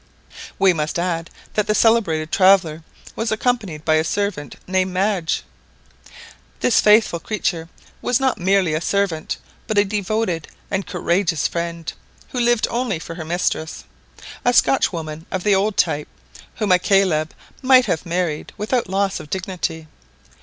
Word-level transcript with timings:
We 0.57 0.73
must 0.73 0.97
add 0.97 1.29
that 1.53 1.67
the 1.67 1.75
celebrated 1.75 2.31
traveller 2.31 2.81
was 3.15 3.31
accompanied 3.31 3.85
by 3.85 3.97
a 3.97 4.03
servant 4.03 4.55
named 4.65 4.91
Madge. 4.91 5.43
This 6.61 6.81
faithful 6.81 7.19
creature 7.19 7.69
was 8.01 8.19
not 8.19 8.39
merely 8.39 8.73
a 8.73 8.81
servant, 8.81 9.37
but 9.67 9.77
a 9.77 9.85
devoted 9.85 10.47
and 10.71 10.87
courageous 10.87 11.47
friend, 11.47 11.93
who 12.29 12.39
lived 12.39 12.65
only 12.71 12.97
for 12.97 13.13
her 13.13 13.23
mistress. 13.25 13.83
A 14.43 14.53
Scotchwoman 14.53 15.27
of 15.29 15.43
the 15.43 15.53
old 15.53 15.77
type, 15.77 16.07
whom 16.55 16.71
a 16.71 16.79
Caleb 16.79 17.35
might 17.61 17.85
have 17.85 18.03
married 18.03 18.53
without 18.57 18.89
loss 18.89 19.19
of 19.19 19.29
dignity. 19.29 19.87